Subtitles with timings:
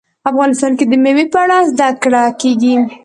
[0.29, 2.75] افغانستان کې د مېوې په اړه زده کړه کېږي.